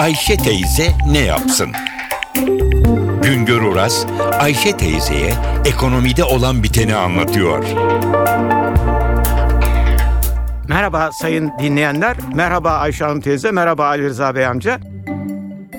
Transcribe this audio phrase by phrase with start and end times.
[0.00, 1.72] Ayşe teyze ne yapsın?
[3.22, 4.06] Güngör Oras,
[4.40, 5.32] Ayşe teyzeye
[5.64, 7.64] ekonomide olan biteni anlatıyor.
[10.68, 14.80] Merhaba sayın dinleyenler, merhaba Ayşe Hanım teyze, merhaba Ali Rıza Bey amca.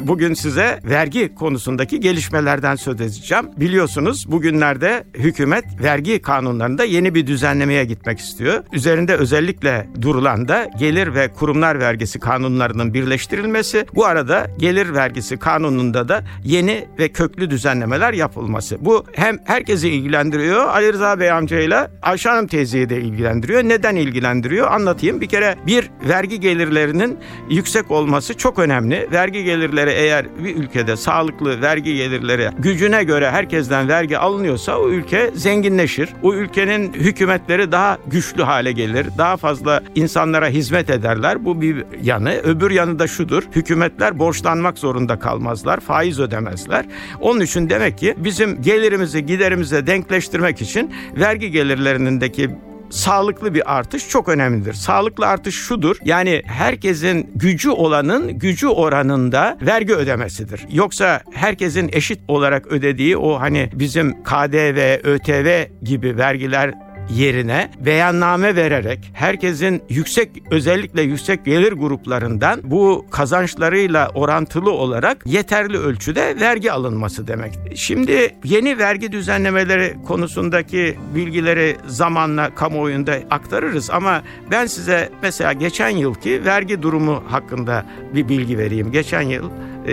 [0.07, 3.45] Bugün size vergi konusundaki gelişmelerden söz edeceğim.
[3.57, 8.63] Biliyorsunuz bugünlerde hükümet vergi kanunlarında yeni bir düzenlemeye gitmek istiyor.
[8.73, 13.85] Üzerinde özellikle durulan da gelir ve kurumlar vergisi kanunlarının birleştirilmesi.
[13.95, 18.85] Bu arada gelir vergisi kanununda da yeni ve köklü düzenlemeler yapılması.
[18.85, 23.63] Bu hem herkesi ilgilendiriyor, Ali Rıza Bey amcayla Ayşe Hanım teyzeyi de ilgilendiriyor.
[23.63, 24.71] Neden ilgilendiriyor?
[24.71, 25.21] Anlatayım.
[25.21, 29.07] Bir kere bir vergi gelirlerinin yüksek olması çok önemli.
[29.11, 35.31] Vergi gelirleri eğer bir ülkede sağlıklı vergi gelirleri gücüne göre herkesten vergi alınıyorsa o ülke
[35.35, 36.09] zenginleşir.
[36.23, 39.07] O ülkenin hükümetleri daha güçlü hale gelir.
[39.17, 41.45] Daha fazla insanlara hizmet ederler.
[41.45, 42.33] Bu bir yanı.
[42.33, 43.43] Öbür yanı da şudur.
[43.55, 45.79] Hükümetler borçlanmak zorunda kalmazlar.
[45.79, 46.85] Faiz ödemezler.
[47.19, 52.49] Onun için demek ki bizim gelirimizi giderimize denkleştirmek için vergi gelirlerindeki
[52.91, 54.73] sağlıklı bir artış çok önemlidir.
[54.73, 55.95] Sağlıklı artış şudur.
[56.05, 60.65] Yani herkesin gücü olanın gücü oranında vergi ödemesidir.
[60.71, 66.73] Yoksa herkesin eşit olarak ödediği o hani bizim KDV, ÖTV gibi vergiler
[67.15, 76.39] yerine beyanname vererek herkesin yüksek özellikle yüksek gelir gruplarından bu kazançlarıyla orantılı olarak yeterli ölçüde
[76.39, 77.53] vergi alınması demek.
[77.75, 86.45] Şimdi yeni vergi düzenlemeleri konusundaki bilgileri zamanla kamuoyunda aktarırız ama ben size mesela geçen yılki
[86.45, 88.91] vergi durumu hakkında bir bilgi vereyim.
[88.91, 89.49] Geçen yıl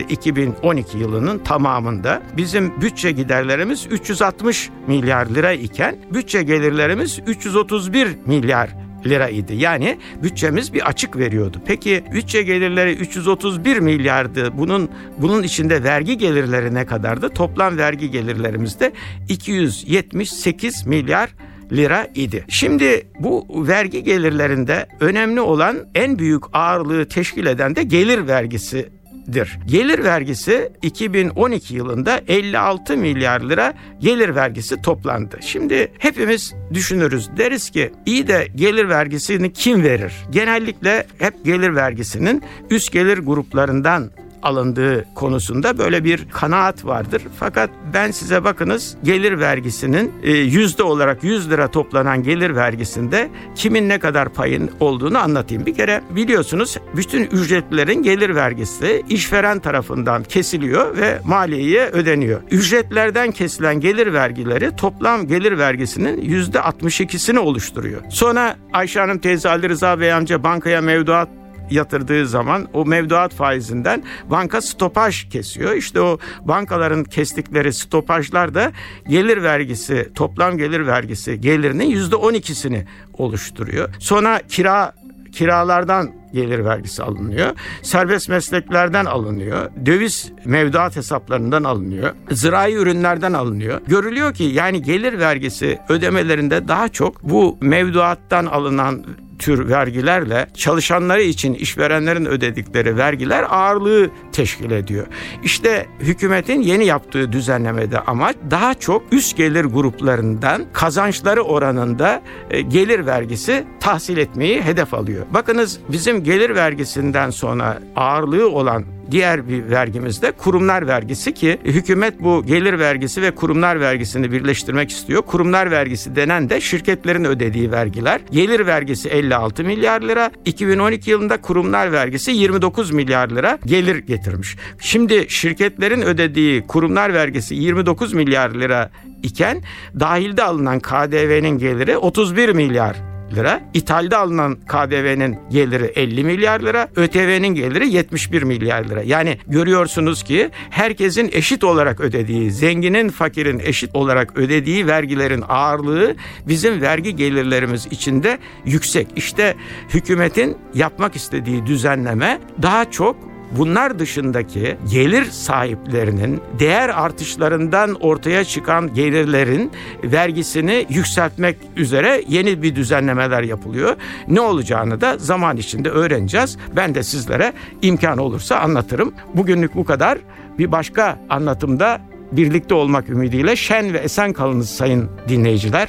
[0.08, 8.70] 2012 yılının tamamında bizim bütçe giderlerimiz 360 milyar lira iken bütçe gelirlerimiz 331 milyar
[9.06, 9.54] lira idi.
[9.54, 11.62] Yani bütçemiz bir açık veriyordu.
[11.66, 14.58] Peki bütçe gelirleri 331 milyardı.
[14.58, 17.28] Bunun bunun içinde vergi gelirleri ne kadardı?
[17.28, 18.92] Toplam vergi gelirlerimiz de
[19.28, 21.34] 278 milyar
[21.72, 22.44] lira idi.
[22.48, 28.88] Şimdi bu vergi gelirlerinde önemli olan en büyük ağırlığı teşkil eden de gelir vergisi
[29.32, 29.58] dir.
[29.66, 35.38] Gelir vergisi 2012 yılında 56 milyar lira gelir vergisi toplandı.
[35.40, 37.28] Şimdi hepimiz düşünürüz.
[37.36, 40.12] Deriz ki iyi de gelir vergisini kim verir?
[40.30, 44.10] Genellikle hep gelir vergisinin üst gelir gruplarından
[44.42, 47.22] alındığı konusunda böyle bir kanaat vardır.
[47.38, 53.88] Fakat ben size bakınız gelir vergisinin e, yüzde olarak 100 lira toplanan gelir vergisinde kimin
[53.88, 55.66] ne kadar payın olduğunu anlatayım.
[55.66, 62.40] Bir kere biliyorsunuz bütün ücretlerin gelir vergisi işveren tarafından kesiliyor ve maliyeye ödeniyor.
[62.50, 68.00] Ücretlerden kesilen gelir vergileri toplam gelir vergisinin yüzde 62'sini oluşturuyor.
[68.10, 71.28] Sonra Ayşe Hanım teyze Ali Rıza Bey amca bankaya mevduat
[71.70, 75.72] yatırdığı zaman o mevduat faizinden banka stopaj kesiyor.
[75.72, 78.72] İşte o bankaların kestikleri stopajlar da
[79.08, 83.88] gelir vergisi, toplam gelir vergisi gelirinin yüzde on ikisini oluşturuyor.
[83.98, 84.92] Sonra kira
[85.32, 87.50] kiralardan gelir vergisi alınıyor.
[87.82, 89.70] Serbest mesleklerden alınıyor.
[89.86, 92.12] Döviz mevduat hesaplarından alınıyor.
[92.30, 93.80] Zirai ürünlerden alınıyor.
[93.86, 99.04] Görülüyor ki yani gelir vergisi ödemelerinde daha çok bu mevduattan alınan
[99.38, 105.06] tür vergilerle çalışanları için işverenlerin ödedikleri vergiler ağırlığı teşkil ediyor.
[105.42, 113.06] İşte hükümetin yeni yaptığı düzenlemede amaç daha çok üst gelir gruplarından kazançları oranında e, gelir
[113.06, 115.26] vergisi tahsil etmeyi hedef alıyor.
[115.34, 122.20] Bakınız bizim gelir vergisinden sonra ağırlığı olan diğer bir vergimiz de kurumlar vergisi ki hükümet
[122.20, 125.22] bu gelir vergisi ve kurumlar vergisini birleştirmek istiyor.
[125.22, 128.20] Kurumlar vergisi denen de şirketlerin ödediği vergiler.
[128.30, 130.30] Gelir vergisi 56 milyar lira.
[130.44, 134.56] 2012 yılında kurumlar vergisi 29 milyar lira gelir getirmiş.
[134.80, 138.90] Şimdi şirketlerin ödediği kurumlar vergisi 29 milyar lira
[139.22, 139.62] iken
[140.00, 143.60] dahilde alınan KDV'nin geliri 31 milyar lira.
[143.74, 146.88] İthalde alınan KDV'nin geliri 50 milyar lira.
[146.96, 149.02] ÖTV'nin geliri 71 milyar lira.
[149.02, 156.14] Yani görüyorsunuz ki herkesin eşit olarak ödediği, zenginin fakirin eşit olarak ödediği vergilerin ağırlığı
[156.48, 159.08] bizim vergi gelirlerimiz içinde yüksek.
[159.16, 159.54] İşte
[159.94, 169.72] hükümetin yapmak istediği düzenleme daha çok bunlar dışındaki gelir sahiplerinin değer artışlarından ortaya çıkan gelirlerin
[170.04, 173.96] vergisini yükseltmek üzere yeni bir düzenlemeler yapılıyor.
[174.28, 176.58] Ne olacağını da zaman içinde öğreneceğiz.
[176.76, 177.52] Ben de sizlere
[177.82, 179.14] imkan olursa anlatırım.
[179.34, 180.18] Bugünlük bu kadar.
[180.58, 182.00] Bir başka anlatımda
[182.32, 185.88] birlikte olmak ümidiyle şen ve esen kalınız sayın dinleyiciler.